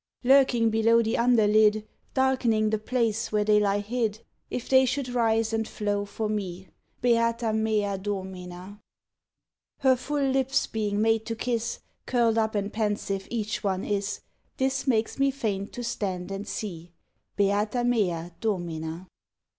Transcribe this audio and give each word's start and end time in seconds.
_Lurking 0.27 0.71
below 0.71 1.03
the 1.03 1.15
underlid, 1.19 1.87
Darkening 2.15 2.71
the 2.71 2.79
place 2.79 3.31
where 3.31 3.43
they 3.43 3.59
lie 3.59 3.81
hid: 3.81 4.21
If 4.49 4.67
they 4.67 4.83
should 4.87 5.09
rise 5.09 5.53
and 5.53 5.67
flow 5.67 6.05
for 6.05 6.27
me! 6.27 6.69
Beata 7.03 7.53
mea 7.53 7.99
Domina! 7.99 8.79
Her 9.81 9.95
full 9.95 10.27
lips 10.27 10.65
being 10.65 11.03
made 11.03 11.27
to 11.27 11.35
kiss, 11.35 11.81
Curl'd 12.07 12.39
up 12.39 12.55
and 12.55 12.73
pensive 12.73 13.27
each 13.29 13.63
one 13.63 13.83
is; 13.83 14.21
This 14.57 14.87
makes 14.87 15.19
me 15.19 15.29
faint 15.29 15.71
to 15.73 15.83
stand 15.83 16.31
and 16.31 16.47
see. 16.47 16.93
_Beata 17.37 17.85
mea 17.87 18.31
Domina! 18.41 19.05